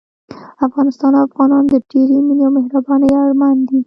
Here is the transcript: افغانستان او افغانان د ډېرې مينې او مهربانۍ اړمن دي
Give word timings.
افغانستان 0.67 1.11
او 1.17 1.23
افغانان 1.29 1.63
د 1.67 1.73
ډېرې 1.91 2.17
مينې 2.25 2.43
او 2.47 2.51
مهربانۍ 2.57 3.09
اړمن 3.21 3.55
دي 3.67 3.79